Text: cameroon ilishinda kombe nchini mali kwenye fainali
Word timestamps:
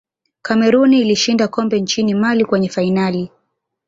cameroon 0.41 0.93
ilishinda 0.93 1.47
kombe 1.47 1.81
nchini 1.81 2.13
mali 2.13 2.45
kwenye 2.45 2.69
fainali 2.69 3.31